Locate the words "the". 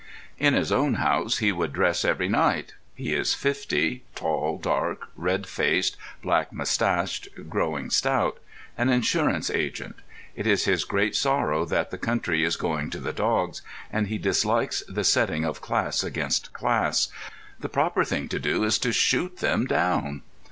11.91-11.99, 12.99-13.13, 14.89-15.03, 17.59-17.69